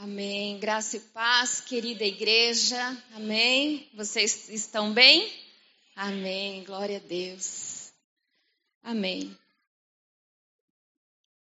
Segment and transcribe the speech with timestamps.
[0.00, 0.60] Amém.
[0.60, 2.80] Graça e paz, querida igreja.
[3.14, 3.90] Amém.
[3.92, 5.28] Vocês estão bem?
[5.96, 6.62] Amém.
[6.62, 7.92] Glória a Deus.
[8.80, 9.36] Amém.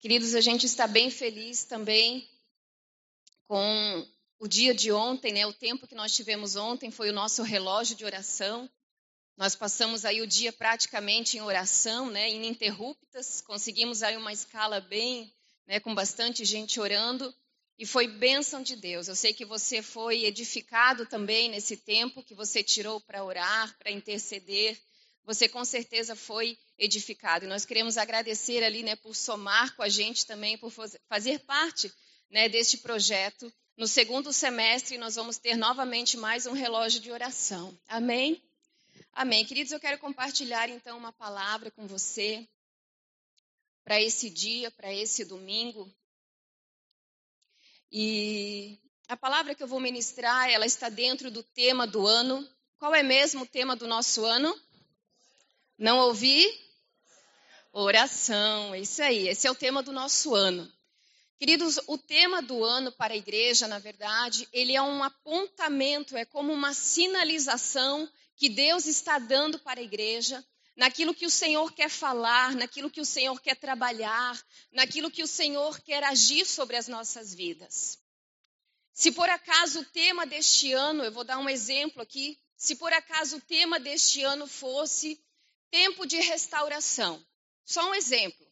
[0.00, 2.26] Queridos, a gente está bem feliz também
[3.46, 4.08] com
[4.38, 5.46] o dia de ontem, né?
[5.46, 8.70] O tempo que nós tivemos ontem foi o nosso relógio de oração.
[9.36, 12.30] Nós passamos aí o dia praticamente em oração, né?
[12.30, 13.42] Ininterruptas.
[13.42, 15.30] Conseguimos aí uma escala bem,
[15.66, 15.78] né?
[15.78, 17.34] Com bastante gente orando
[17.80, 19.08] e foi bênção de Deus.
[19.08, 23.90] Eu sei que você foi edificado também nesse tempo que você tirou para orar, para
[23.90, 24.78] interceder.
[25.24, 27.46] Você com certeza foi edificado.
[27.46, 30.70] E nós queremos agradecer ali, né, por somar com a gente também, por
[31.08, 31.90] fazer parte,
[32.28, 33.50] né, deste projeto.
[33.78, 37.74] No segundo semestre nós vamos ter novamente mais um relógio de oração.
[37.88, 38.42] Amém?
[39.10, 39.42] Amém.
[39.46, 42.46] Queridos, eu quero compartilhar então uma palavra com você
[43.82, 45.90] para esse dia, para esse domingo.
[47.92, 52.48] E a palavra que eu vou ministrar, ela está dentro do tema do ano.
[52.78, 54.56] Qual é mesmo o tema do nosso ano?
[55.76, 56.46] Não ouvi?
[57.72, 60.70] Oração, isso aí, esse é o tema do nosso ano.
[61.38, 66.24] Queridos, o tema do ano para a igreja, na verdade, ele é um apontamento, é
[66.24, 70.44] como uma sinalização que Deus está dando para a igreja,
[70.76, 74.40] naquilo que o Senhor quer falar, naquilo que o Senhor quer trabalhar,
[74.72, 77.98] naquilo que o Senhor quer agir sobre as nossas vidas.
[78.92, 82.92] Se por acaso o tema deste ano, eu vou dar um exemplo aqui, se por
[82.92, 85.18] acaso o tema deste ano fosse
[85.70, 87.24] tempo de restauração,
[87.64, 88.46] só um exemplo,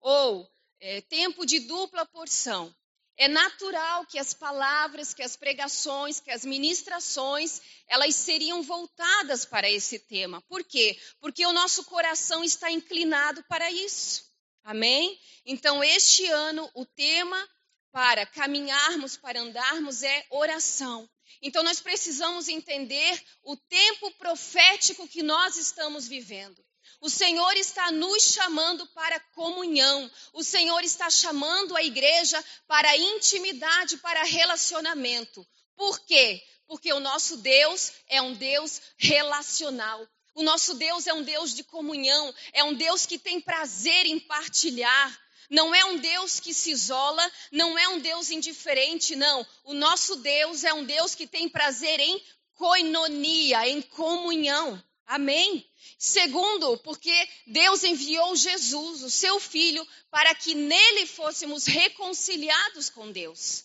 [0.00, 0.50] ou
[0.80, 2.74] é, tempo de dupla porção,
[3.16, 9.70] é natural que as palavras, que as pregações, que as ministrações, elas seriam voltadas para
[9.70, 10.42] esse tema.
[10.42, 10.98] Por quê?
[11.20, 14.24] Porque o nosso coração está inclinado para isso.
[14.64, 15.18] Amém?
[15.44, 17.48] Então, este ano, o tema
[17.92, 21.08] para caminharmos, para andarmos é oração.
[21.42, 26.63] Então, nós precisamos entender o tempo profético que nós estamos vivendo.
[27.04, 30.10] O Senhor está nos chamando para comunhão.
[30.32, 35.46] O Senhor está chamando a igreja para intimidade, para relacionamento.
[35.76, 36.42] Por quê?
[36.66, 40.08] Porque o nosso Deus é um Deus relacional.
[40.34, 44.18] O nosso Deus é um Deus de comunhão, é um Deus que tem prazer em
[44.18, 45.20] partilhar.
[45.50, 49.46] Não é um Deus que se isola, não é um Deus indiferente, não.
[49.64, 52.18] O nosso Deus é um Deus que tem prazer em
[52.54, 54.82] coinonia, em comunhão.
[55.06, 55.68] Amém?
[55.98, 63.64] Segundo, porque Deus enviou Jesus, o seu filho, para que nele fôssemos reconciliados com Deus.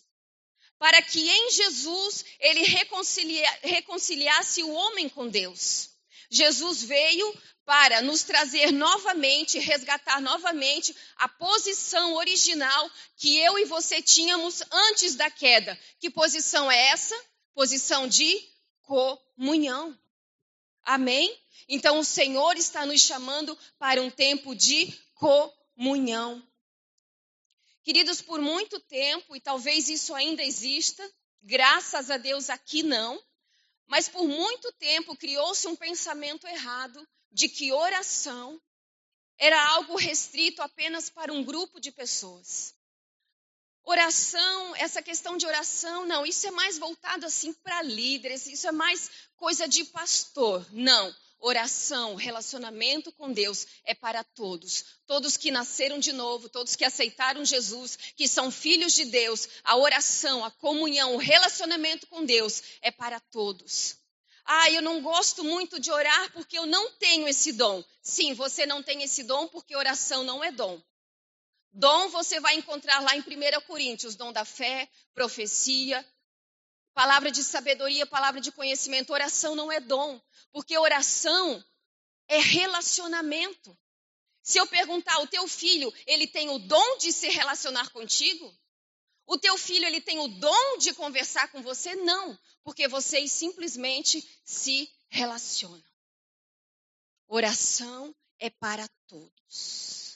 [0.78, 5.90] Para que em Jesus ele reconcilia, reconciliasse o homem com Deus.
[6.30, 7.34] Jesus veio
[7.66, 15.16] para nos trazer novamente, resgatar novamente a posição original que eu e você tínhamos antes
[15.16, 15.80] da queda.
[16.00, 17.16] Que posição é essa?
[17.54, 18.42] Posição de
[18.82, 19.98] comunhão.
[20.84, 21.38] Amém?
[21.68, 26.42] Então o Senhor está nos chamando para um tempo de comunhão.
[27.84, 31.08] Queridos, por muito tempo, e talvez isso ainda exista,
[31.42, 33.22] graças a Deus aqui não,
[33.88, 38.62] mas por muito tempo criou-se um pensamento errado de que oração
[39.38, 42.76] era algo restrito apenas para um grupo de pessoas.
[43.84, 48.72] Oração, essa questão de oração, não, isso é mais voltado assim para líderes, isso é
[48.72, 50.66] mais coisa de pastor.
[50.72, 54.86] Não, oração, relacionamento com Deus é para todos.
[55.08, 59.76] Todos que nasceram de novo, todos que aceitaram Jesus, que são filhos de Deus, a
[59.78, 63.98] oração, a comunhão, o relacionamento com Deus é para todos.
[64.46, 67.84] Ah, eu não gosto muito de orar porque eu não tenho esse dom.
[68.02, 70.82] Sim, você não tem esse dom porque oração não é dom.
[71.72, 76.06] Dom você vai encontrar lá em 1 Coríntios, dom da fé, profecia,
[76.94, 79.14] palavra de sabedoria, palavra de conhecimento.
[79.14, 80.20] Oração não é dom,
[80.52, 81.64] porque oração
[82.28, 83.78] é relacionamento.
[84.42, 88.52] Se eu perguntar, o teu filho, ele tem o dom de se relacionar contigo?
[89.28, 91.96] O teu filho, ele tem o dom de conversar com você?
[91.96, 95.84] Não, porque vocês simplesmente se relacionam.
[97.28, 100.09] Oração é para todos.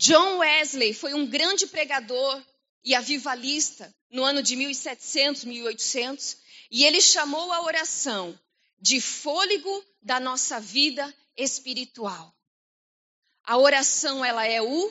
[0.00, 2.42] John Wesley foi um grande pregador
[2.82, 6.38] e avivalista no ano de 1700, 1800,
[6.70, 8.40] e ele chamou a oração
[8.80, 12.34] de fôlego da nossa vida espiritual.
[13.44, 14.90] A oração, ela é o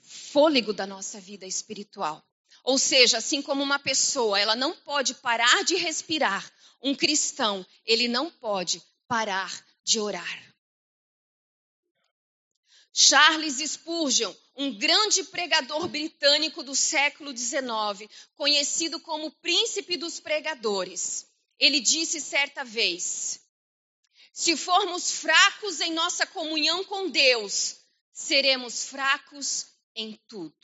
[0.00, 2.24] fôlego da nossa vida espiritual.
[2.64, 6.50] Ou seja, assim como uma pessoa, ela não pode parar de respirar,
[6.82, 9.52] um cristão, ele não pode parar
[9.84, 10.49] de orar.
[12.92, 21.26] Charles Spurgeon, um grande pregador britânico do século XIX, conhecido como príncipe dos pregadores,
[21.58, 23.40] ele disse certa vez:
[24.32, 27.76] Se formos fracos em nossa comunhão com Deus,
[28.12, 30.56] seremos fracos em tudo.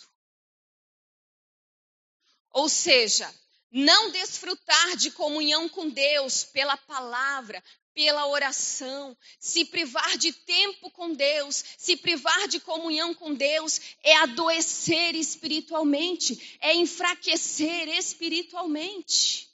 [2.51, 3.33] Ou seja,
[3.71, 7.63] não desfrutar de comunhão com Deus pela palavra,
[7.97, 14.15] pela oração, se privar de tempo com Deus, se privar de comunhão com Deus, é
[14.17, 19.49] adoecer espiritualmente, é enfraquecer espiritualmente.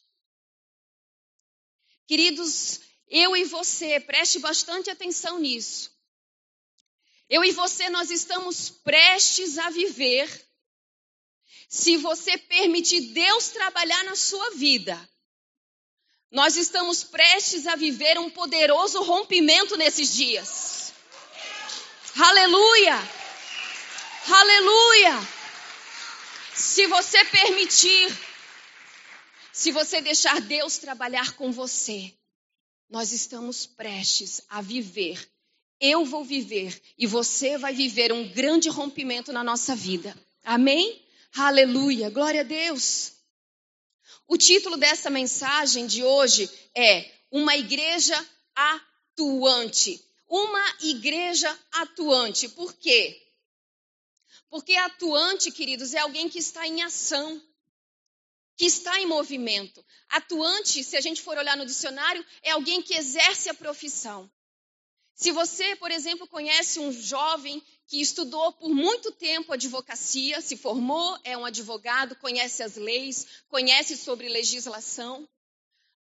[2.08, 5.96] Queridos, eu e você, preste bastante atenção nisso.
[7.30, 10.28] Eu e você, nós estamos prestes a viver,
[11.68, 15.11] se você permitir Deus trabalhar na sua vida,
[16.32, 20.94] nós estamos prestes a viver um poderoso rompimento nesses dias.
[22.16, 22.94] Aleluia!
[24.26, 25.28] Aleluia!
[26.54, 28.18] Se você permitir,
[29.52, 32.14] se você deixar Deus trabalhar com você,
[32.88, 35.28] nós estamos prestes a viver.
[35.78, 40.16] Eu vou viver e você vai viver um grande rompimento na nossa vida.
[40.42, 41.04] Amém?
[41.34, 42.08] Aleluia!
[42.08, 43.11] Glória a Deus!
[44.32, 48.16] O título dessa mensagem de hoje é Uma Igreja
[48.56, 50.02] Atuante.
[50.26, 52.48] Uma igreja atuante.
[52.48, 53.22] Por quê?
[54.48, 57.42] Porque atuante, queridos, é alguém que está em ação,
[58.56, 59.84] que está em movimento.
[60.08, 64.32] Atuante, se a gente for olhar no dicionário, é alguém que exerce a profissão.
[65.14, 71.18] Se você, por exemplo, conhece um jovem que estudou por muito tempo advocacia, se formou,
[71.22, 75.28] é um advogado, conhece as leis, conhece sobre legislação,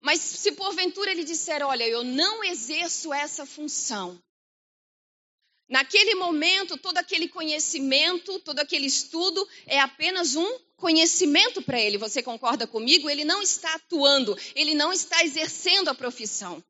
[0.00, 4.20] mas se porventura ele disser: Olha, eu não exerço essa função.
[5.68, 11.98] Naquele momento, todo aquele conhecimento, todo aquele estudo é apenas um conhecimento para ele.
[11.98, 13.10] Você concorda comigo?
[13.10, 16.64] Ele não está atuando, ele não está exercendo a profissão.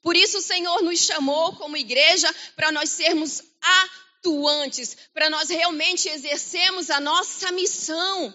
[0.00, 6.08] Por isso o Senhor nos chamou como igreja para nós sermos atuantes, para nós realmente
[6.08, 8.34] exercermos a nossa missão.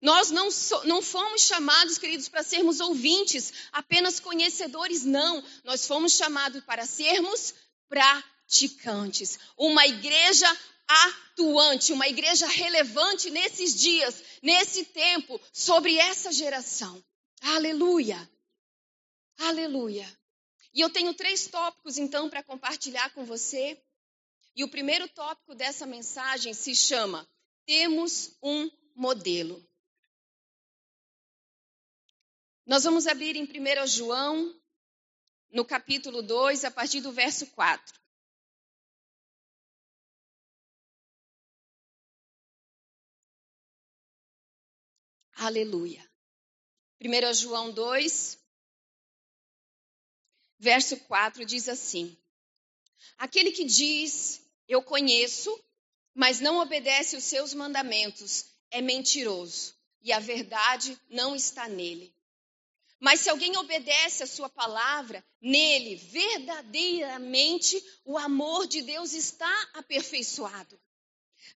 [0.00, 5.42] Nós não, so, não fomos chamados, queridos, para sermos ouvintes, apenas conhecedores, não.
[5.64, 7.54] Nós fomos chamados para sermos
[7.88, 9.38] praticantes.
[9.56, 10.46] Uma igreja
[10.86, 17.02] atuante, uma igreja relevante nesses dias, nesse tempo, sobre essa geração.
[17.42, 18.30] Aleluia!
[19.38, 20.06] Aleluia!
[20.76, 23.82] E eu tenho três tópicos, então, para compartilhar com você.
[24.54, 27.26] E o primeiro tópico dessa mensagem se chama
[27.64, 29.66] Temos um modelo.
[32.66, 34.54] Nós vamos abrir em 1 João,
[35.50, 37.98] no capítulo 2, a partir do verso 4.
[45.36, 46.06] Aleluia.
[47.00, 48.45] 1 João 2,
[50.58, 52.16] verso 4 diz assim:
[53.18, 55.56] Aquele que diz, Eu conheço,
[56.14, 62.14] mas não obedece os seus mandamentos, é mentiroso, e a verdade não está nele.
[62.98, 70.80] Mas se alguém obedece a sua palavra, nele verdadeiramente o amor de Deus está aperfeiçoado.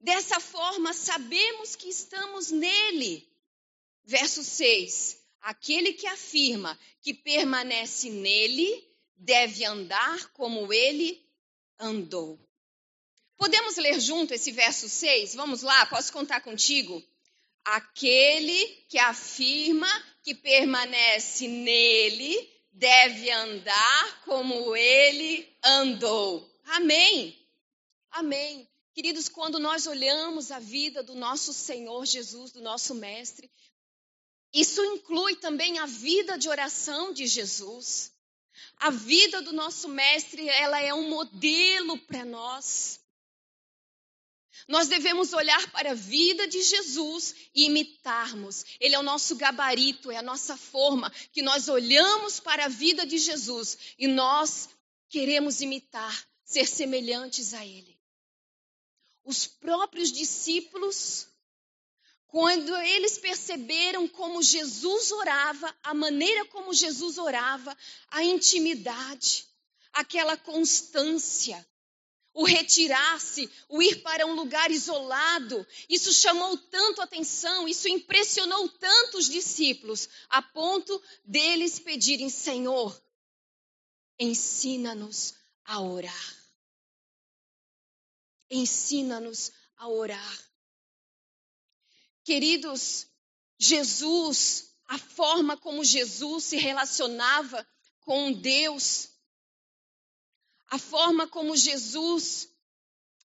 [0.00, 3.28] Dessa forma, sabemos que estamos nele.
[4.04, 8.87] Verso 6: Aquele que afirma que permanece nele
[9.18, 11.22] deve andar como ele
[11.78, 12.38] andou.
[13.36, 15.34] Podemos ler junto esse verso 6?
[15.34, 17.02] Vamos lá, posso contar contigo?
[17.64, 19.88] Aquele que afirma
[20.22, 26.48] que permanece nele deve andar como ele andou.
[26.64, 27.36] Amém.
[28.10, 28.68] Amém.
[28.94, 33.50] Queridos, quando nós olhamos a vida do nosso Senhor Jesus, do nosso Mestre,
[34.52, 38.12] isso inclui também a vida de oração de Jesus.
[38.80, 43.00] A vida do nosso mestre, ela é um modelo para nós.
[44.68, 48.64] Nós devemos olhar para a vida de Jesus e imitarmos.
[48.78, 53.06] Ele é o nosso gabarito, é a nossa forma que nós olhamos para a vida
[53.06, 54.68] de Jesus e nós
[55.08, 57.98] queremos imitar, ser semelhantes a ele.
[59.24, 61.28] Os próprios discípulos
[62.28, 67.76] quando eles perceberam como Jesus orava, a maneira como Jesus orava,
[68.10, 69.46] a intimidade,
[69.94, 71.66] aquela constância,
[72.34, 79.16] o retirar-se, o ir para um lugar isolado, isso chamou tanto atenção, isso impressionou tanto
[79.16, 82.96] os discípulos, a ponto deles pedirem: Senhor,
[84.18, 86.36] ensina-nos a orar.
[88.50, 90.47] ensina-nos a orar.
[92.28, 93.06] Queridos,
[93.58, 97.66] Jesus, a forma como Jesus se relacionava
[98.00, 99.08] com Deus,
[100.66, 102.50] a forma como Jesus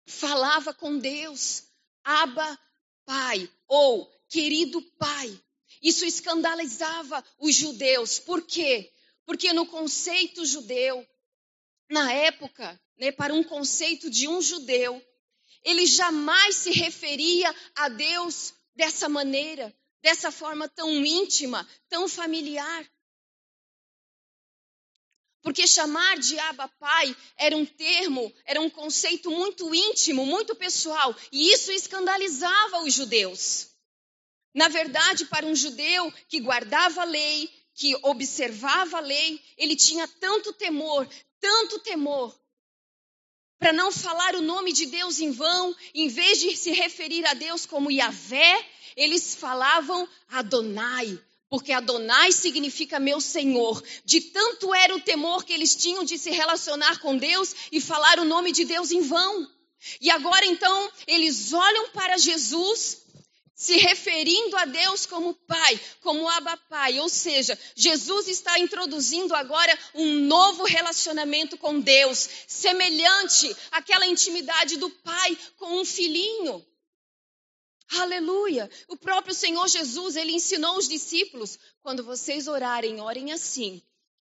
[0.05, 1.63] falava com Deus,
[2.03, 2.59] Abba,
[3.03, 5.43] Pai, ou querido Pai.
[5.81, 8.19] Isso escandalizava os judeus.
[8.19, 8.93] Por quê?
[9.25, 11.03] Porque no conceito judeu,
[11.89, 15.03] na época, né, para um conceito de um judeu,
[15.63, 22.89] ele jamais se referia a Deus dessa maneira, dessa forma tão íntima, tão familiar.
[25.41, 31.15] Porque chamar de Abba Pai era um termo, era um conceito muito íntimo, muito pessoal,
[31.31, 33.71] e isso escandalizava os judeus.
[34.53, 40.07] Na verdade, para um judeu que guardava a lei, que observava a lei, ele tinha
[40.07, 41.07] tanto temor,
[41.39, 42.37] tanto temor,
[43.61, 47.35] para não falar o nome de Deus em vão, em vez de se referir a
[47.35, 48.65] Deus como Yahvé,
[48.97, 53.83] eles falavam Adonai, porque Adonai significa meu Senhor.
[54.03, 58.17] De tanto era o temor que eles tinham de se relacionar com Deus e falar
[58.17, 59.47] o nome de Deus em vão.
[60.01, 63.00] E agora então eles olham para Jesus
[63.61, 69.77] se referindo a Deus como Pai, como Abba Pai, ou seja, Jesus está introduzindo agora
[69.93, 76.65] um novo relacionamento com Deus, semelhante àquela intimidade do pai com um filhinho.
[77.91, 78.67] Aleluia!
[78.87, 83.79] O próprio Senhor Jesus, ele ensinou os discípulos: quando vocês orarem, orem assim,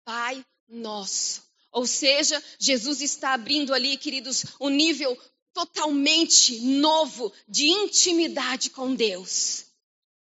[0.03, 1.43] Pai Nosso.
[1.71, 5.15] Ou seja, Jesus está abrindo ali, queridos, um nível
[5.53, 9.65] totalmente novo de intimidade com Deus.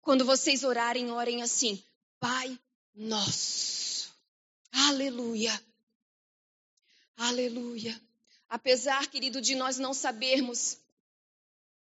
[0.01, 1.83] Quando vocês orarem, orem assim,
[2.19, 2.59] Pai
[2.95, 4.13] Nosso.
[4.73, 5.61] Aleluia!
[7.17, 8.01] Aleluia!
[8.49, 10.79] Apesar, querido, de nós não sabermos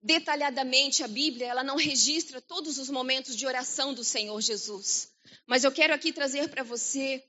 [0.02, 5.12] detalhadamente a Bíblia, ela não registra todos os momentos de oração do Senhor Jesus.
[5.46, 7.24] Mas eu quero aqui trazer para você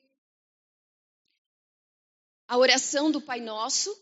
[2.47, 3.95] a oração do Pai Nosso,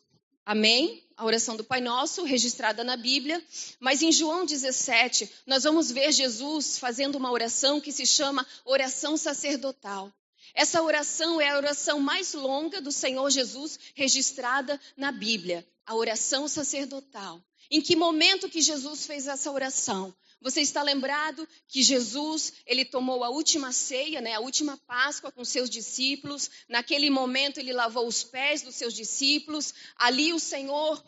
[0.49, 1.03] amém?
[1.15, 3.39] A oração do Pai Nosso, registrada na Bíblia.
[3.79, 9.15] Mas em João 17, nós vamos ver Jesus fazendo uma oração que se chama oração
[9.15, 10.11] sacerdotal.
[10.55, 16.47] Essa oração é a oração mais longa do Senhor Jesus registrada na Bíblia, a oração
[16.47, 17.39] sacerdotal.
[17.69, 20.11] Em que momento que Jesus fez essa oração?
[20.41, 25.43] Você está lembrado que Jesus, ele tomou a última ceia, né, a última Páscoa com
[25.43, 26.49] seus discípulos.
[26.67, 29.73] Naquele momento ele lavou os pés dos seus discípulos.
[29.97, 31.03] Ali o Senhor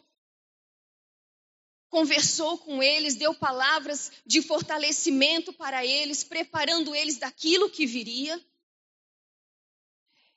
[1.89, 8.39] conversou com eles, deu palavras de fortalecimento para eles, preparando eles daquilo que viria.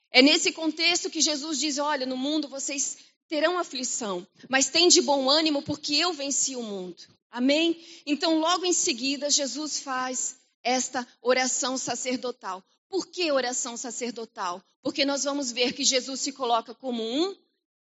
[0.09, 2.97] É nesse contexto que Jesus diz: Olha, no mundo vocês
[3.27, 7.03] terão aflição, mas tem de bom ânimo porque eu venci o mundo.
[7.29, 7.83] Amém?
[8.05, 12.63] Então, logo em seguida, Jesus faz esta oração sacerdotal.
[12.89, 14.63] Por que oração sacerdotal?
[14.81, 17.35] Porque nós vamos ver que Jesus se coloca como um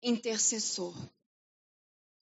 [0.03, 0.95] intercessor.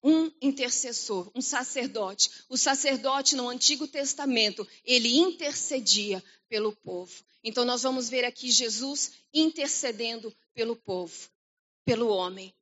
[0.02, 2.30] Um intercessor, um sacerdote.
[2.48, 7.24] O sacerdote no Antigo Testamento, ele intercedia pelo povo.
[7.42, 11.30] Então, nós vamos ver aqui Jesus intercedendo pelo povo,
[11.86, 12.54] pelo homem.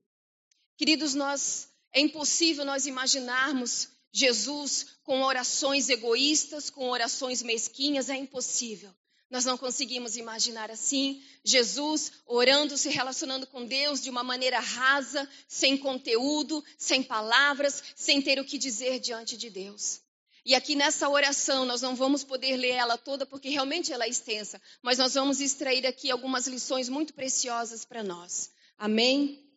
[0.83, 8.93] Queridos, nós é impossível nós imaginarmos Jesus com orações egoístas, com orações mesquinhas, é impossível.
[9.31, 15.31] Nós não conseguimos imaginar assim, Jesus orando, se relacionando com Deus de uma maneira rasa,
[15.47, 20.01] sem conteúdo, sem palavras, sem ter o que dizer diante de Deus.
[20.45, 24.09] E aqui nessa oração, nós não vamos poder ler ela toda, porque realmente ela é
[24.09, 28.51] extensa, mas nós vamos extrair aqui algumas lições muito preciosas para nós.
[28.77, 29.52] Amém?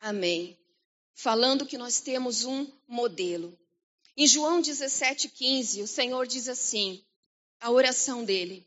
[0.00, 0.58] Amém.
[1.14, 3.58] Falando que nós temos um modelo.
[4.16, 7.04] Em João 17,15, o Senhor diz assim:
[7.60, 8.66] a oração dele.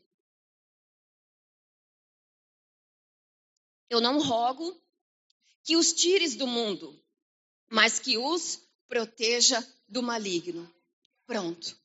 [3.88, 4.80] Eu não rogo
[5.64, 6.98] que os tires do mundo,
[7.68, 10.72] mas que os proteja do maligno.
[11.26, 11.78] Pronto.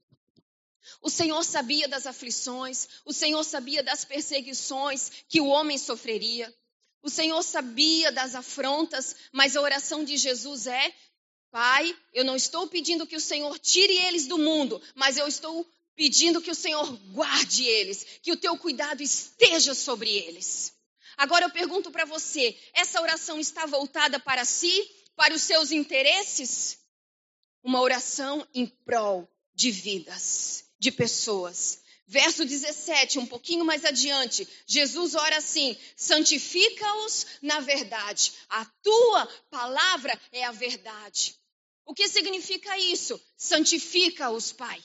[1.02, 6.54] O Senhor sabia das aflições, o Senhor sabia das perseguições que o homem sofreria.
[7.06, 10.92] O Senhor sabia das afrontas, mas a oração de Jesus é:
[11.52, 15.70] Pai, eu não estou pedindo que o Senhor tire eles do mundo, mas eu estou
[15.96, 20.74] pedindo que o Senhor guarde eles, que o teu cuidado esteja sobre eles.
[21.16, 26.80] Agora eu pergunto para você: essa oração está voltada para si, para os seus interesses?
[27.64, 31.85] Uma oração em prol de vidas, de pessoas.
[32.08, 40.20] Verso 17, um pouquinho mais adiante, Jesus ora assim: santifica-os na verdade, a tua palavra
[40.32, 41.36] é a verdade.
[41.84, 43.20] O que significa isso?
[43.36, 44.84] Santifica-os, Pai.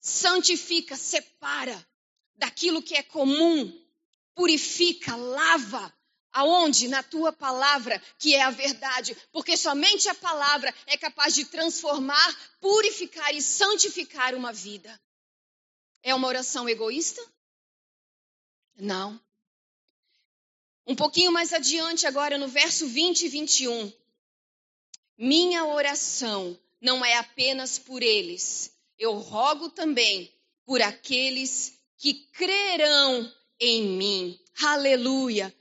[0.00, 1.86] Santifica, separa
[2.36, 3.72] daquilo que é comum,
[4.34, 5.92] purifica, lava.
[6.30, 6.88] Aonde?
[6.88, 12.58] Na tua palavra, que é a verdade, porque somente a palavra é capaz de transformar,
[12.60, 15.00] purificar e santificar uma vida.
[16.04, 17.20] É uma oração egoísta?
[18.76, 19.18] Não.
[20.86, 23.92] Um pouquinho mais adiante, agora no verso 20 e 21.
[25.16, 30.30] Minha oração não é apenas por eles, eu rogo também
[30.66, 34.38] por aqueles que crerão em mim.
[34.60, 35.54] Aleluia.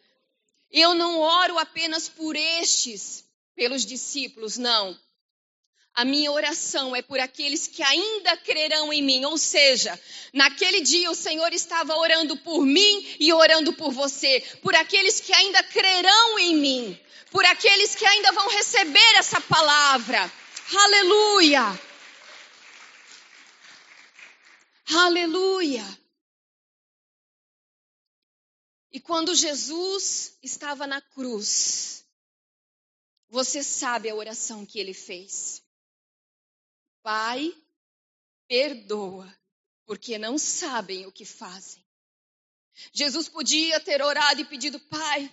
[0.69, 3.23] Eu não oro apenas por estes,
[3.55, 4.99] pelos discípulos, não.
[5.95, 9.25] A minha oração é por aqueles que ainda crerão em mim.
[9.25, 9.99] Ou seja,
[10.33, 15.31] naquele dia o Senhor estava orando por mim e orando por você, por aqueles que
[15.31, 20.31] ainda crerão em mim, por aqueles que ainda vão receber essa palavra.
[20.75, 21.79] Aleluia!
[24.95, 26.03] Aleluia!
[28.91, 32.05] E quando Jesus estava na cruz,
[33.27, 35.62] você sabe a oração que ele fez.
[37.03, 37.53] Pai,
[38.47, 39.31] perdoa,
[39.85, 41.83] porque não sabem o que fazem.
[42.93, 45.29] Jesus podia ter orado e pedido, Pai,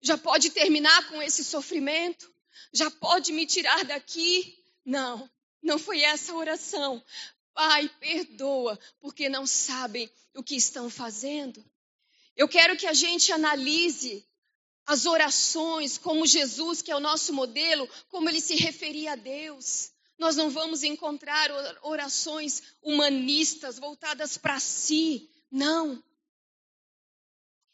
[0.00, 2.32] já pode terminar com esse sofrimento?
[2.72, 4.62] Já pode me tirar daqui?
[4.84, 5.28] Não,
[5.62, 7.02] não foi essa a oração.
[7.54, 11.64] Pai, perdoa, porque não sabem o que estão fazendo.
[12.36, 14.24] Eu quero que a gente analise
[14.86, 19.90] as orações como Jesus, que é o nosso modelo, como ele se referia a Deus.
[20.18, 21.48] Nós não vamos encontrar
[21.82, 26.02] orações humanistas voltadas para si, não.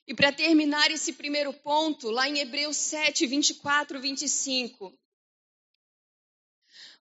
[0.07, 4.93] E para terminar esse primeiro ponto, lá em Hebreus 7, 24, 25.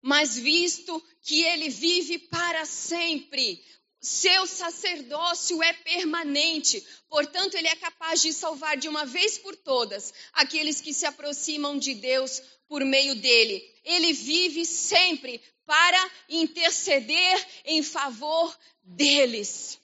[0.02, 3.62] Mas visto que ele vive para sempre,
[4.04, 10.14] seu sacerdócio é permanente, portanto, ele é capaz de salvar de uma vez por todas
[10.34, 13.64] aqueles que se aproximam de Deus por meio dele.
[13.86, 19.80] Ele vive sempre para interceder em favor deles.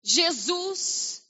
[0.00, 1.24] Jesus,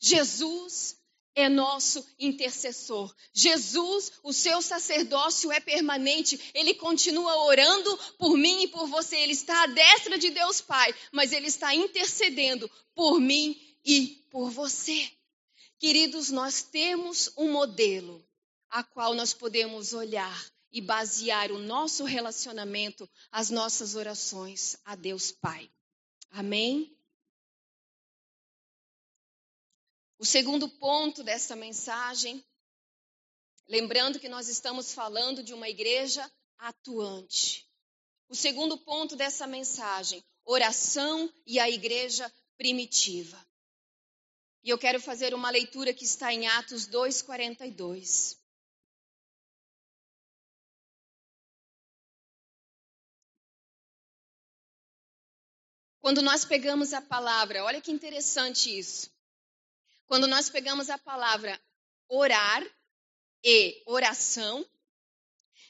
[0.00, 0.97] Jesus
[1.38, 3.14] é nosso intercessor.
[3.32, 6.50] Jesus, o seu sacerdócio é permanente.
[6.52, 9.16] Ele continua orando por mim e por você.
[9.16, 14.50] Ele está à destra de Deus Pai, mas ele está intercedendo por mim e por
[14.50, 15.08] você.
[15.78, 18.26] Queridos, nós temos um modelo
[18.68, 25.30] a qual nós podemos olhar e basear o nosso relacionamento, as nossas orações a Deus
[25.30, 25.70] Pai.
[26.32, 26.97] Amém?
[30.18, 32.44] O segundo ponto dessa mensagem,
[33.68, 36.28] lembrando que nós estamos falando de uma igreja
[36.58, 37.64] atuante.
[38.28, 43.38] O segundo ponto dessa mensagem, oração e a igreja primitiva.
[44.64, 48.36] E eu quero fazer uma leitura que está em Atos 2:42.
[56.00, 59.16] Quando nós pegamos a palavra, olha que interessante isso.
[60.08, 61.60] Quando nós pegamos a palavra
[62.08, 62.66] orar
[63.44, 64.66] e oração,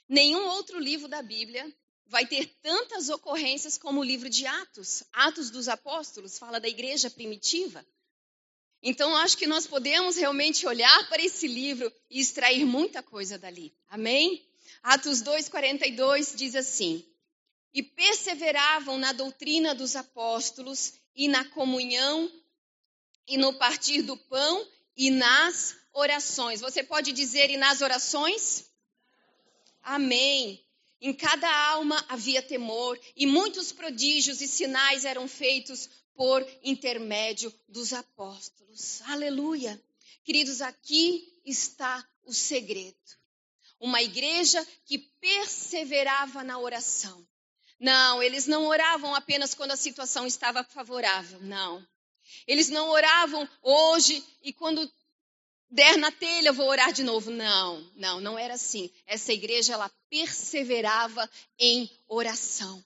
[0.09, 1.67] nenhum outro livro da Bíblia
[2.07, 5.03] vai ter tantas ocorrências como o livro de Atos.
[5.13, 7.85] Atos dos Apóstolos fala da igreja primitiva.
[8.81, 13.75] Então, acho que nós podemos realmente olhar para esse livro e extrair muita coisa dali.
[13.89, 14.49] Amém?
[14.85, 17.05] Atos 2,42 diz assim:
[17.75, 22.31] E perseveravam na doutrina dos apóstolos e na comunhão
[23.29, 26.61] e no partir do pão e nas orações.
[26.61, 28.65] Você pode dizer e nas orações?
[29.83, 30.65] Amém.
[31.01, 37.93] Em cada alma havia temor, e muitos prodígios e sinais eram feitos por intermédio dos
[37.93, 39.01] apóstolos.
[39.03, 39.81] Aleluia.
[40.25, 42.97] Queridos, aqui está o segredo.
[43.79, 47.25] Uma igreja que perseverava na oração.
[47.79, 51.87] Não, eles não oravam apenas quando a situação estava favorável, não.
[52.47, 54.91] Eles não oravam hoje e quando
[55.71, 57.31] der na telha eu vou orar de novo.
[57.31, 58.91] Não, não, não era assim.
[59.07, 62.83] Essa igreja ela perseverava em oração.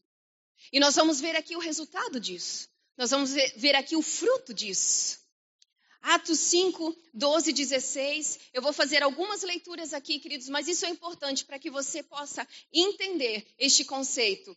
[0.72, 2.68] E nós vamos ver aqui o resultado disso.
[2.96, 5.20] Nós vamos ver aqui o fruto disso.
[6.02, 8.40] Atos 5, 12, 16.
[8.52, 12.46] Eu vou fazer algumas leituras aqui, queridos, mas isso é importante para que você possa
[12.72, 14.57] entender este conceito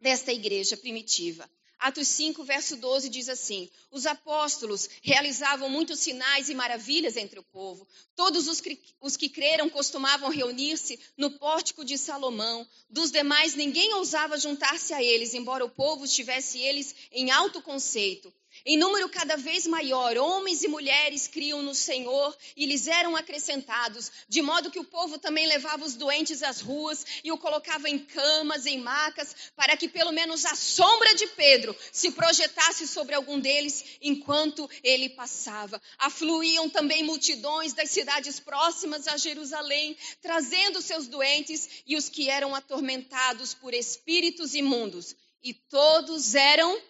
[0.00, 1.48] desta igreja primitiva.
[1.82, 7.42] Atos 5, verso 12 diz assim: Os apóstolos realizavam muitos sinais e maravilhas entre o
[7.42, 7.88] povo.
[8.14, 12.64] Todos os que, os que creram costumavam reunir-se no pórtico de Salomão.
[12.88, 18.32] Dos demais, ninguém ousava juntar-se a eles, embora o povo estivesse eles em alto conceito.
[18.64, 24.12] Em número cada vez maior, homens e mulheres criam no Senhor e lhes eram acrescentados,
[24.28, 27.98] de modo que o povo também levava os doentes às ruas e o colocava em
[27.98, 33.40] camas, em macas, para que pelo menos a sombra de Pedro se projetasse sobre algum
[33.40, 35.80] deles enquanto ele passava.
[35.98, 42.54] Afluíam também multidões das cidades próximas a Jerusalém, trazendo seus doentes e os que eram
[42.54, 46.80] atormentados por espíritos imundos, e todos eram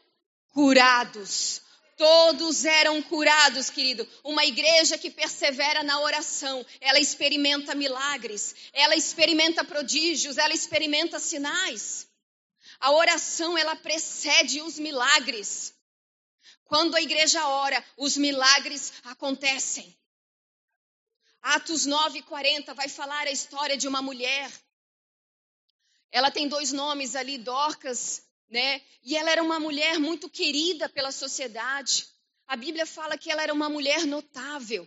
[0.52, 1.60] curados.
[1.96, 4.08] Todos eram curados, querido.
[4.24, 12.08] Uma igreja que persevera na oração, ela experimenta milagres, ela experimenta prodígios, ela experimenta sinais.
[12.80, 15.74] A oração, ela precede os milagres.
[16.64, 19.96] Quando a igreja ora, os milagres acontecem.
[21.42, 24.50] Atos 9:40 vai falar a história de uma mulher.
[26.10, 28.82] Ela tem dois nomes ali, Dorcas né?
[29.02, 32.06] E ela era uma mulher muito querida pela sociedade.
[32.46, 34.86] A Bíblia fala que ela era uma mulher notável,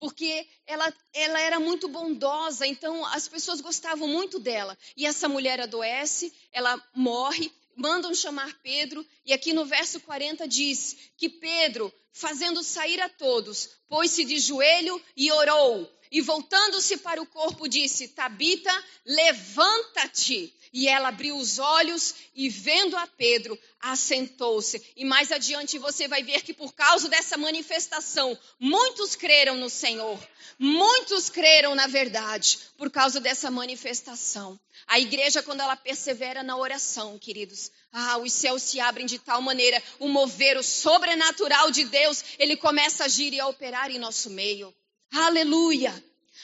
[0.00, 4.76] porque ela, ela era muito bondosa, então as pessoas gostavam muito dela.
[4.96, 10.96] E essa mulher adoece, ela morre, mandam chamar Pedro, e aqui no verso 40 diz
[11.16, 15.88] que Pedro, fazendo sair a todos, pôs-se de joelho e orou.
[16.10, 20.54] E voltando-se para o corpo, disse: Tabita, levanta-te.
[20.72, 24.82] E ela abriu os olhos e, vendo a Pedro, assentou-se.
[24.96, 30.18] E mais adiante você vai ver que, por causa dessa manifestação, muitos creram no Senhor.
[30.58, 34.58] Muitos creram na verdade, por causa dessa manifestação.
[34.86, 39.40] A igreja, quando ela persevera na oração, queridos, ah, os céus se abrem de tal
[39.40, 43.98] maneira, o mover, o sobrenatural de Deus, ele começa a agir e a operar em
[43.98, 44.74] nosso meio.
[45.10, 45.92] Aleluia!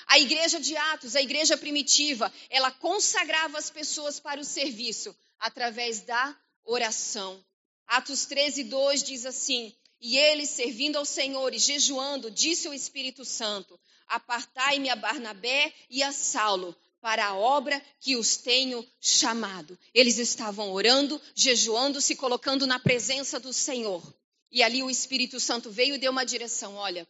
[0.07, 6.00] A igreja de Atos, a igreja primitiva, ela consagrava as pessoas para o serviço através
[6.00, 7.42] da oração.
[7.87, 13.24] Atos 13, 2 diz assim: E eles, servindo ao Senhor e jejuando, disse o Espírito
[13.24, 19.79] Santo: Apartai-me a Barnabé e a Saulo para a obra que os tenho chamado.
[19.92, 24.03] Eles estavam orando, jejuando, se colocando na presença do Senhor.
[24.50, 27.07] E ali o Espírito Santo veio e deu uma direção: olha,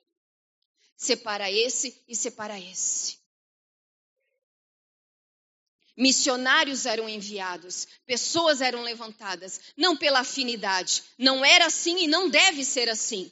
[0.97, 3.19] separa esse e separa esse.
[5.97, 11.05] Missionários eram enviados, pessoas eram levantadas, não pela afinidade.
[11.17, 13.31] Não era assim e não deve ser assim.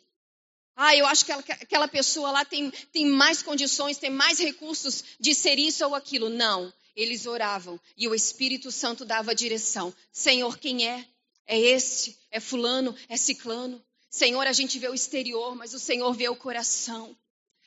[0.77, 5.35] Ah, eu acho que aquela, pessoa lá tem, tem mais condições, tem mais recursos de
[5.35, 6.29] ser isso ou aquilo.
[6.29, 6.73] Não.
[6.95, 9.95] Eles oravam e o Espírito Santo dava direção.
[10.13, 11.07] Senhor, quem é?
[11.47, 12.19] É esse?
[12.31, 12.95] É Fulano?
[13.09, 13.83] É Ciclano?
[14.11, 17.17] Senhor, a gente vê o exterior, mas o Senhor vê o coração.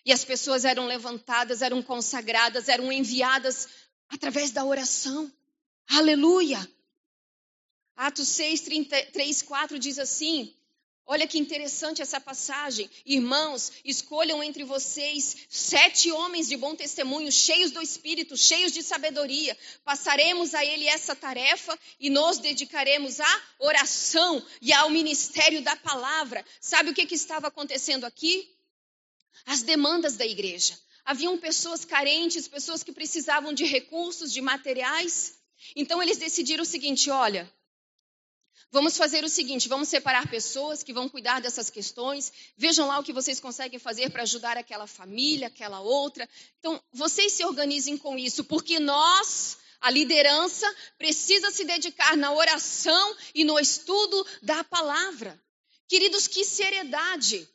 [0.06, 3.68] E as pessoas eram levantadas, eram consagradas, eram enviadas
[4.08, 5.32] através da oração.
[5.88, 6.70] Aleluia!
[7.96, 8.64] Atos 6,
[9.12, 10.54] 3, 4 diz assim:
[11.08, 12.90] Olha que interessante essa passagem.
[13.06, 19.56] Irmãos, escolham entre vocês sete homens de bom testemunho, cheios do Espírito, cheios de sabedoria.
[19.84, 26.44] Passaremos a ele essa tarefa e nos dedicaremos à oração e ao ministério da palavra.
[26.60, 28.55] Sabe o que, que estava acontecendo aqui?
[29.46, 30.78] As demandas da igreja.
[31.06, 35.38] Haviam pessoas carentes, pessoas que precisavam de recursos, de materiais.
[35.76, 37.52] Então eles decidiram o seguinte: olha,
[38.72, 42.34] vamos fazer o seguinte, vamos separar pessoas que vão cuidar dessas questões.
[42.58, 46.28] Vejam lá o que vocês conseguem fazer para ajudar aquela família, aquela outra.
[46.60, 50.68] Então, vocês se organizem com isso, porque nós, a liderança,
[50.98, 55.40] precisa se dedicar na oração e no estudo da palavra.
[55.88, 57.48] Queridos, que seriedade!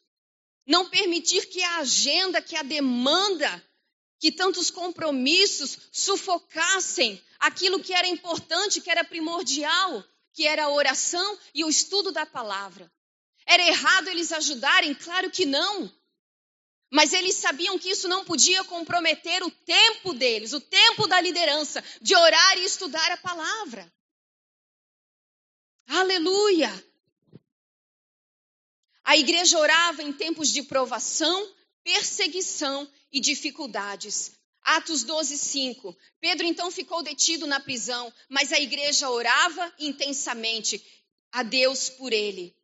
[0.67, 3.65] Não permitir que a agenda, que a demanda,
[4.19, 11.39] que tantos compromissos sufocassem aquilo que era importante, que era primordial, que era a oração
[11.55, 12.91] e o estudo da palavra.
[13.47, 14.95] Era errado eles ajudarem?
[14.95, 15.91] Claro que não.
[16.91, 21.83] Mas eles sabiam que isso não podia comprometer o tempo deles, o tempo da liderança,
[22.01, 23.91] de orar e estudar a palavra.
[25.87, 26.90] Aleluia!
[29.11, 34.31] A igreja orava em tempos de provação, perseguição e dificuldades.
[34.63, 35.97] Atos 12, 5.
[36.21, 40.81] Pedro então ficou detido na prisão, mas a igreja orava intensamente
[41.33, 42.55] a Deus por ele.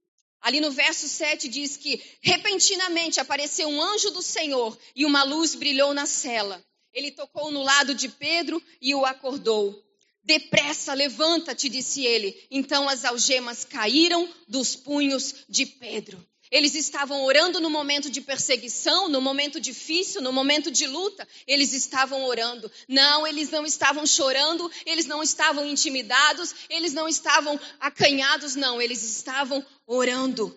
[0.41, 5.57] Ali no verso 7 diz que repentinamente apareceu um anjo do Senhor e uma luz
[5.57, 6.65] brilhou na cela.
[6.93, 9.85] Ele tocou no lado de Pedro e o acordou.
[10.23, 12.41] Depressa, levanta-te, disse ele.
[12.53, 16.25] Então as algemas caíram dos punhos de Pedro.
[16.51, 21.27] Eles estavam orando no momento de perseguição, no momento difícil, no momento de luta.
[21.47, 22.71] Eles estavam orando.
[22.89, 28.81] Não, eles não estavam chorando, eles não estavam intimidados, eles não estavam acanhados, não.
[28.81, 30.57] Eles estavam orando.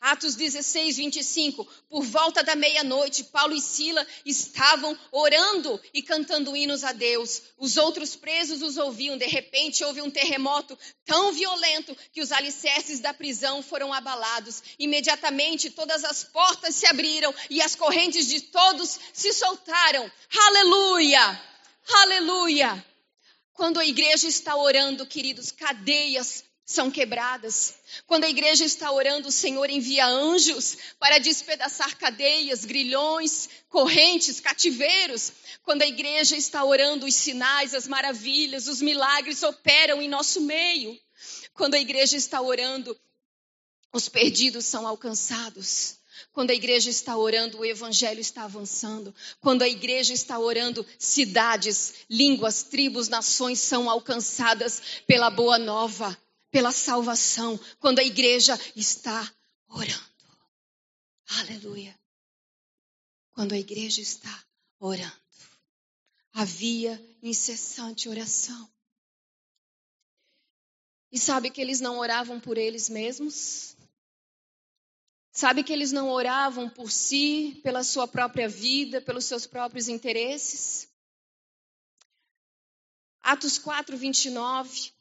[0.00, 1.64] Atos 16, 25.
[1.88, 7.42] Por volta da meia-noite, Paulo e Sila estavam orando e cantando hinos a Deus.
[7.58, 9.18] Os outros presos os ouviam.
[9.18, 14.62] De repente, houve um terremoto tão violento que os alicerces da prisão foram abalados.
[14.78, 20.10] Imediatamente, todas as portas se abriram e as correntes de todos se soltaram.
[20.46, 21.42] Aleluia!
[21.90, 22.84] Aleluia!
[23.52, 27.76] Quando a igreja está orando, queridos, cadeias são quebradas.
[28.06, 35.32] Quando a igreja está orando, o Senhor envia anjos para despedaçar cadeias, grilhões, correntes, cativeiros.
[35.62, 40.94] Quando a igreja está orando, os sinais, as maravilhas, os milagres operam em nosso meio.
[41.54, 42.94] Quando a igreja está orando,
[43.90, 45.96] os perdidos são alcançados.
[46.34, 49.14] Quando a igreja está orando, o evangelho está avançando.
[49.40, 56.14] Quando a igreja está orando, cidades, línguas, tribos, nações são alcançadas pela boa nova
[56.50, 59.32] pela salvação quando a igreja está
[59.68, 60.08] orando.
[61.40, 61.98] Aleluia.
[63.32, 64.44] Quando a igreja está
[64.78, 65.12] orando.
[66.32, 68.70] Havia incessante oração.
[71.10, 73.76] E sabe que eles não oravam por eles mesmos?
[75.32, 80.88] Sabe que eles não oravam por si, pela sua própria vida, pelos seus próprios interesses?
[83.20, 84.92] Atos 4, 29.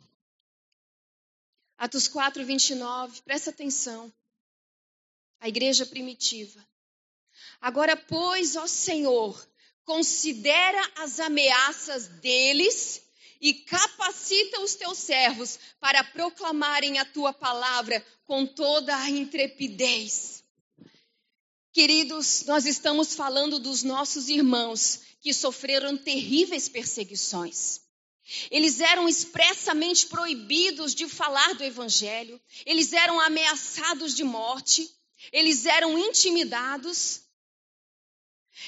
[1.77, 4.11] Atos 4, 29, presta atenção.
[5.39, 6.65] A igreja primitiva.
[7.61, 9.47] Agora, pois, ó Senhor,
[9.83, 13.03] considera as ameaças deles
[13.39, 20.43] e capacita os teus servos para proclamarem a tua palavra com toda a intrepidez.
[21.71, 27.86] Queridos, nós estamos falando dos nossos irmãos que sofreram terríveis perseguições.
[28.51, 34.89] Eles eram expressamente proibidos de falar do Evangelho, eles eram ameaçados de morte,
[35.31, 37.21] eles eram intimidados.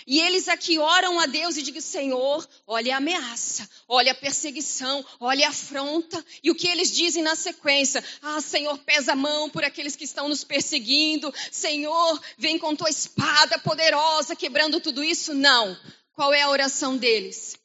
[0.05, 5.03] E eles aqui oram a Deus e dizem: Senhor, olha a ameaça, olha a perseguição,
[5.19, 6.23] olha a afronta.
[6.43, 8.03] E o que eles dizem na sequência?
[8.21, 11.33] Ah, Senhor, pesa a mão por aqueles que estão nos perseguindo.
[11.51, 15.33] Senhor, vem com tua espada poderosa quebrando tudo isso.
[15.33, 15.77] Não.
[16.13, 17.57] Qual é a oração deles?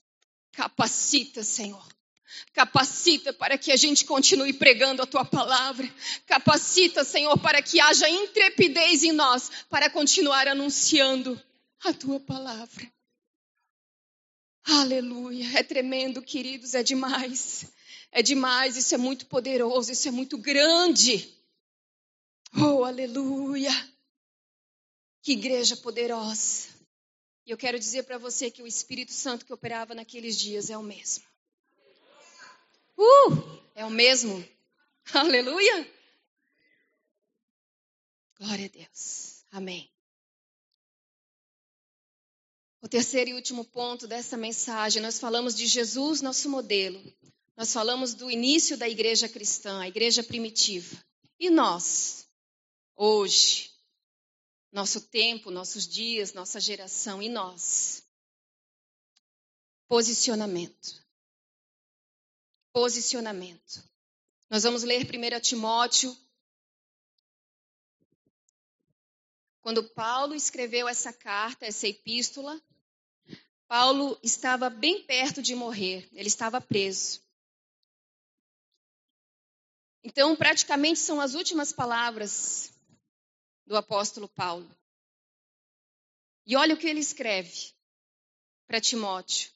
[0.55, 1.87] Capacita, Senhor.
[2.53, 5.89] Capacita para que a gente continue pregando a tua palavra.
[6.27, 11.41] Capacita, Senhor, para que haja intrepidez em nós para continuar anunciando
[11.85, 12.91] a tua palavra.
[14.65, 15.59] Aleluia.
[15.59, 17.67] É tremendo, queridos, é demais.
[18.11, 21.29] É demais, isso é muito poderoso, isso é muito grande.
[22.57, 23.73] Oh, aleluia.
[25.21, 26.74] Que igreja poderosa.
[27.47, 30.79] E eu quero dizer para você que o Espírito Santo que operava naqueles dias é
[30.79, 31.25] o mesmo.
[32.97, 33.61] Uh!
[33.75, 34.47] É o mesmo.
[35.13, 35.91] Aleluia!
[38.39, 39.45] Glória a Deus.
[39.51, 39.91] Amém.
[42.81, 47.03] O terceiro e último ponto dessa mensagem, nós falamos de Jesus, nosso modelo.
[47.57, 51.03] Nós falamos do início da igreja cristã, a igreja primitiva.
[51.39, 52.27] E nós,
[52.97, 53.71] hoje,
[54.75, 58.05] nosso tempo, nossos dias, nossa geração e nós.
[59.87, 61.01] Posicionamento.
[62.73, 63.89] Posicionamento.
[64.51, 66.15] Nós vamos ler 1 Timóteo.
[69.61, 72.61] Quando Paulo escreveu essa carta, essa epístola,
[73.69, 77.23] Paulo estava bem perto de morrer, ele estava preso.
[80.03, 82.74] Então, praticamente são as últimas palavras
[83.67, 84.69] do apóstolo Paulo.
[86.47, 87.73] E olha o que ele escreve
[88.67, 89.51] para Timóteo.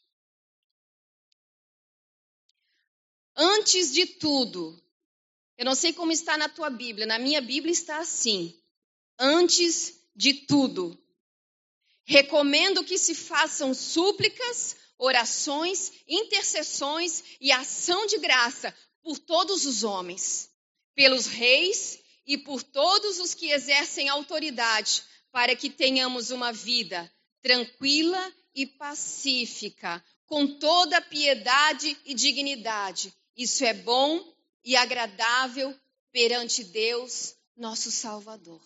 [3.36, 4.82] Antes de tudo,
[5.56, 8.58] eu não sei como está na tua Bíblia, na minha Bíblia está assim.
[9.18, 10.98] Antes de tudo,
[12.04, 20.50] recomendo que se façam súplicas, orações, intercessões e ação de graça por todos os homens,
[20.94, 27.10] pelos reis e por todos os que exercem autoridade, para que tenhamos uma vida
[27.40, 33.14] tranquila e pacífica, com toda piedade e dignidade.
[33.34, 34.22] Isso é bom
[34.62, 35.74] e agradável
[36.12, 38.60] perante Deus, nosso Salvador.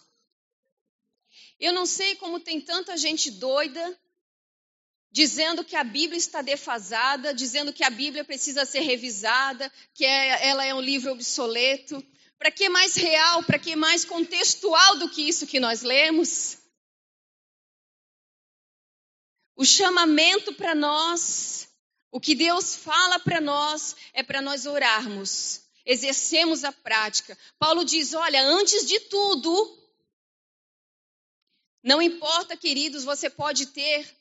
[1.61, 3.98] Eu não sei como tem tanta gente doida
[5.12, 10.48] dizendo que a Bíblia está defasada, dizendo que a Bíblia precisa ser revisada, que é,
[10.48, 12.05] ela é um livro obsoleto.
[12.42, 16.59] Para que mais real, para que mais contextual do que isso que nós lemos?
[19.55, 21.68] O chamamento para nós,
[22.11, 27.38] o que Deus fala para nós, é para nós orarmos, exercemos a prática.
[27.61, 29.88] Paulo diz: olha, antes de tudo,
[31.81, 34.18] não importa, queridos, você pode ter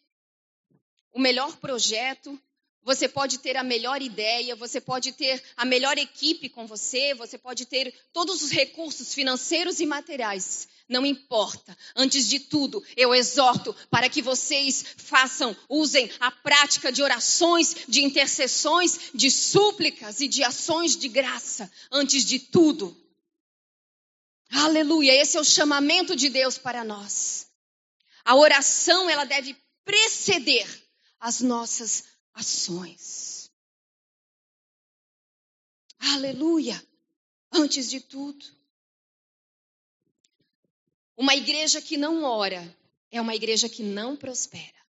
[1.12, 2.40] o melhor projeto,
[2.84, 7.38] você pode ter a melhor ideia, você pode ter a melhor equipe com você, você
[7.38, 10.68] pode ter todos os recursos financeiros e materiais.
[10.90, 11.78] Não importa.
[11.96, 18.04] Antes de tudo, eu exorto para que vocês façam, usem a prática de orações, de
[18.04, 21.72] intercessões, de súplicas e de ações de graça.
[21.92, 22.98] Antes de tudo.
[24.52, 25.14] Aleluia.
[25.14, 27.48] Esse é o chamamento de Deus para nós.
[28.26, 30.68] A oração, ela deve preceder
[31.20, 33.52] as nossas ações.
[36.00, 36.82] Aleluia!
[37.52, 38.46] Antes de tudo,
[41.18, 42.76] uma igreja que não ora
[43.12, 44.82] é uma igreja que não prospera.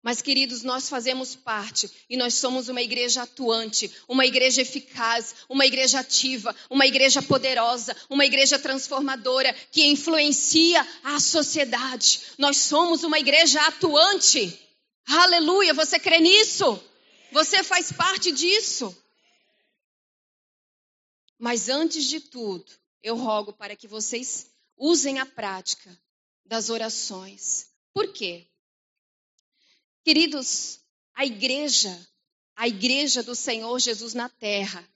[0.00, 5.66] Mas, queridos, nós fazemos parte e nós somos uma igreja atuante, uma igreja eficaz, uma
[5.66, 12.20] igreja ativa, uma igreja poderosa, uma igreja transformadora que influencia a sociedade.
[12.38, 14.67] Nós somos uma igreja atuante.
[15.10, 16.78] Aleluia, você crê nisso?
[17.32, 18.94] Você faz parte disso.
[21.38, 22.70] Mas antes de tudo,
[23.02, 25.98] eu rogo para que vocês usem a prática
[26.44, 27.70] das orações.
[27.94, 28.46] Por quê?
[30.04, 30.80] Queridos,
[31.14, 32.06] a igreja,
[32.54, 34.86] a igreja do Senhor Jesus na terra,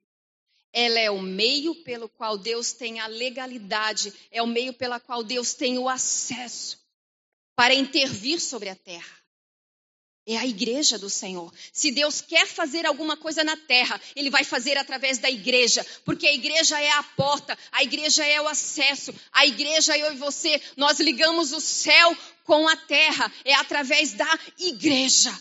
[0.75, 5.22] ela é o meio pelo qual Deus tem a legalidade, é o meio pelo qual
[5.22, 6.79] Deus tem o acesso
[7.55, 9.21] para intervir sobre a terra.
[10.24, 11.52] É a igreja do Senhor.
[11.72, 16.26] Se Deus quer fazer alguma coisa na terra, Ele vai fazer através da igreja, porque
[16.28, 20.62] a igreja é a porta, a igreja é o acesso, a igreja, eu e você,
[20.76, 25.37] nós ligamos o céu com a terra, é através da igreja.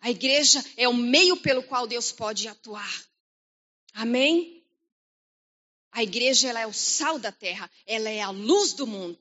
[0.00, 3.04] A igreja é o meio pelo qual Deus pode atuar.
[3.92, 4.64] Amém?
[5.90, 9.18] A igreja ela é o sal da terra, ela é a luz do mundo.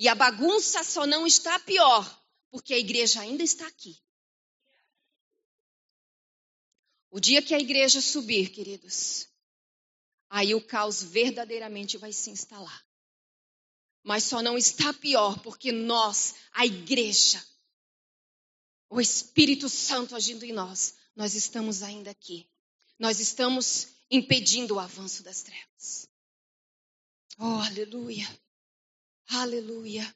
[0.00, 4.02] E a bagunça só não está pior, porque a igreja ainda está aqui.
[7.10, 9.28] O dia que a igreja subir, queridos,
[10.30, 12.82] aí o caos verdadeiramente vai se instalar.
[14.02, 17.44] Mas só não está pior porque nós, a igreja,
[18.88, 22.48] o Espírito Santo agindo em nós, nós estamos ainda aqui.
[22.98, 26.08] Nós estamos impedindo o avanço das trevas.
[27.38, 28.39] Oh, aleluia.
[29.32, 30.12] Aleluia.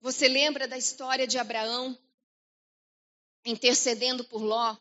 [0.00, 1.98] Você lembra da história de Abraão
[3.44, 4.76] intercedendo por Ló?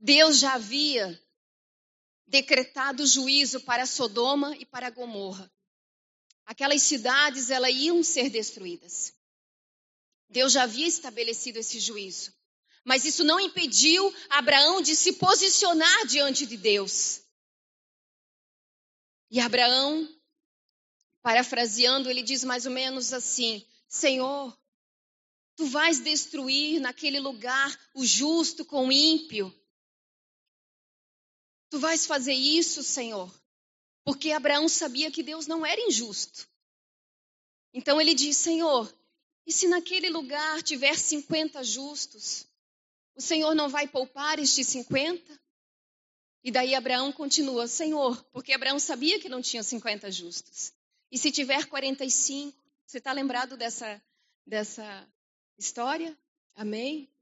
[0.00, 1.22] Deus já havia
[2.26, 5.48] decretado juízo para Sodoma e para Gomorra.
[6.44, 9.14] Aquelas cidades elas iam ser destruídas.
[10.32, 12.34] Deus já havia estabelecido esse juízo.
[12.84, 17.20] Mas isso não impediu Abraão de se posicionar diante de Deus.
[19.30, 20.08] E Abraão,
[21.22, 24.58] parafraseando, ele diz mais ou menos assim: Senhor,
[25.54, 29.54] tu vais destruir naquele lugar o justo com o ímpio.
[31.70, 33.32] Tu vais fazer isso, Senhor,
[34.04, 36.48] porque Abraão sabia que Deus não era injusto.
[37.72, 38.92] Então ele diz: Senhor,
[39.46, 42.46] e se naquele lugar tiver 50 justos,
[43.14, 45.40] o Senhor não vai poupar estes 50?
[46.44, 50.72] E daí Abraão continua: Senhor, porque Abraão sabia que não tinha 50 justos.
[51.10, 52.56] E se tiver 45?
[52.86, 54.02] Você está lembrado dessa,
[54.46, 55.08] dessa
[55.58, 56.16] história?
[56.54, 57.12] Amém?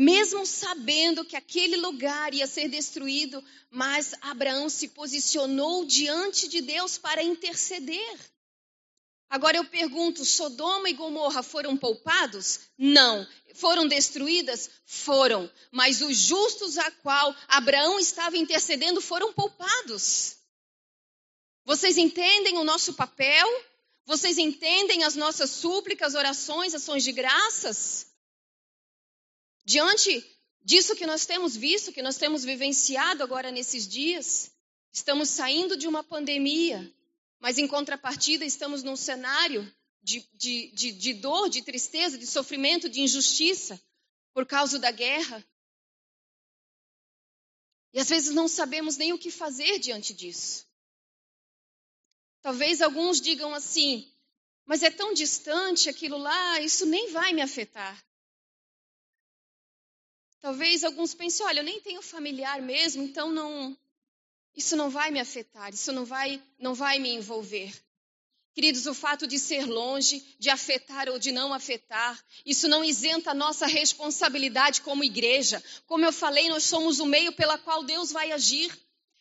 [0.00, 6.96] mesmo sabendo que aquele lugar ia ser destruído, mas Abraão se posicionou diante de Deus
[6.96, 8.18] para interceder.
[9.30, 12.60] Agora eu pergunto: Sodoma e Gomorra foram poupados?
[12.76, 13.26] Não.
[13.54, 14.68] Foram destruídas?
[14.84, 15.48] Foram.
[15.70, 20.36] Mas os justos a qual Abraão estava intercedendo foram poupados.
[21.64, 23.46] Vocês entendem o nosso papel?
[24.04, 28.08] Vocês entendem as nossas súplicas, orações, ações de graças?
[29.64, 30.24] Diante
[30.64, 34.50] disso que nós temos visto, que nós temos vivenciado agora nesses dias,
[34.92, 36.92] estamos saindo de uma pandemia,
[37.40, 39.62] mas em contrapartida estamos num cenário
[40.02, 43.80] de, de, de, de dor, de tristeza, de sofrimento, de injustiça
[44.32, 45.44] por causa da guerra.
[47.92, 50.66] E às vezes não sabemos nem o que fazer diante disso.
[52.42, 54.10] Talvez alguns digam assim,
[54.64, 58.02] mas é tão distante aquilo lá, isso nem vai me afetar.
[60.40, 63.76] Talvez alguns pensem, olha, eu nem tenho familiar mesmo, então não,
[64.56, 67.72] isso não vai me afetar, isso não vai, não vai me envolver.
[68.52, 73.30] Queridos, o fato de ser longe, de afetar ou de não afetar, isso não isenta
[73.30, 75.62] a nossa responsabilidade como igreja.
[75.86, 78.76] Como eu falei, nós somos o meio pela qual Deus vai agir.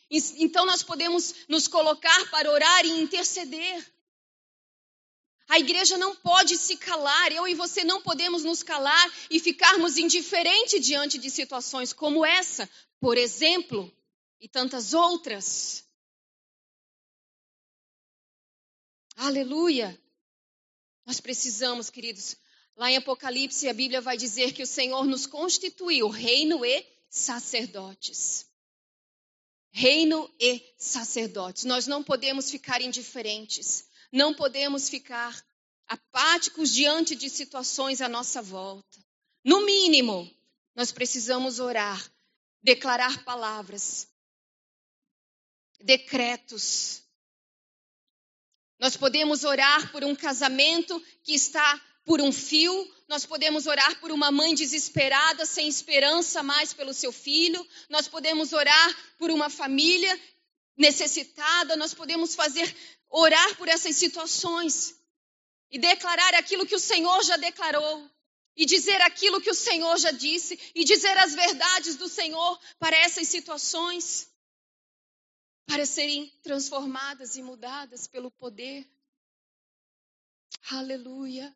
[0.09, 3.85] Então nós podemos nos colocar para orar e interceder.
[5.47, 9.97] A igreja não pode se calar, eu e você não podemos nos calar e ficarmos
[9.97, 12.69] indiferentes diante de situações como essa,
[12.99, 13.91] por exemplo,
[14.39, 15.83] e tantas outras.
[19.15, 19.99] Aleluia!
[21.05, 22.35] Nós precisamos, queridos.
[22.75, 28.47] Lá em Apocalipse, a Bíblia vai dizer que o Senhor nos constituiu reino e sacerdotes.
[29.71, 31.65] Reino e sacerdotes.
[31.65, 33.89] Nós não podemos ficar indiferentes.
[34.11, 35.45] Não podemos ficar
[35.87, 39.03] apáticos diante de situações à nossa volta.
[39.43, 40.29] No mínimo,
[40.75, 42.09] nós precisamos orar,
[42.61, 44.07] declarar palavras,
[45.81, 47.03] decretos,
[48.79, 52.73] nós podemos orar por um casamento que está por um fio,
[53.07, 58.53] nós podemos orar por uma mãe desesperada, sem esperança mais pelo seu filho, nós podemos
[58.53, 60.19] orar por uma família
[60.77, 62.73] necessitada, nós podemos fazer
[63.09, 64.95] orar por essas situações
[65.69, 68.09] e declarar aquilo que o Senhor já declarou,
[68.55, 72.97] e dizer aquilo que o Senhor já disse, e dizer as verdades do Senhor para
[72.97, 74.28] essas situações
[75.69, 78.89] para serem transformadas e mudadas pelo poder.
[80.71, 81.55] Aleluia.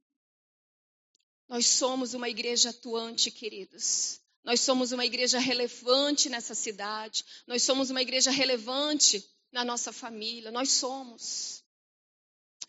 [1.49, 4.21] Nós somos uma igreja atuante, queridos.
[4.43, 7.25] Nós somos uma igreja relevante nessa cidade.
[7.47, 10.51] Nós somos uma igreja relevante na nossa família.
[10.51, 11.65] Nós somos.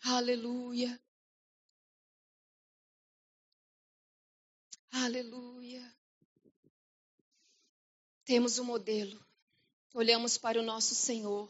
[0.01, 0.99] Aleluia.
[4.91, 5.95] Aleluia.
[8.25, 9.24] Temos um modelo
[9.95, 11.49] olhamos para o nosso Senhor.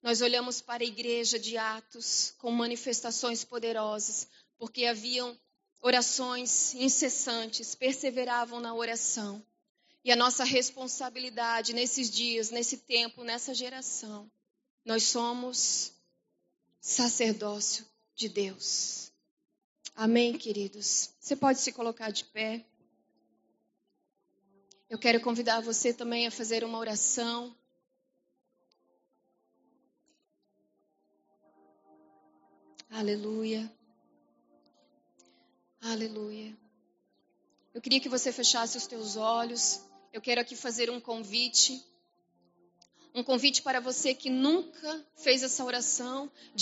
[0.00, 5.36] Nós olhamos para a igreja de Atos com manifestações poderosas, porque haviam
[5.80, 9.44] orações incessantes, perseveravam na oração.
[10.04, 14.30] E a nossa responsabilidade nesses dias, nesse tempo, nessa geração,
[14.84, 15.92] nós somos
[16.80, 17.84] sacerdócio
[18.14, 19.12] de Deus.
[19.94, 21.10] Amém, queridos?
[21.20, 22.64] Você pode se colocar de pé.
[24.92, 27.56] Eu quero convidar você também a fazer uma oração.
[32.90, 33.72] Aleluia.
[35.80, 36.54] Aleluia.
[37.72, 39.80] Eu queria que você fechasse os teus olhos.
[40.12, 41.82] Eu quero aqui fazer um convite.
[43.14, 46.30] Um convite para você que nunca fez essa oração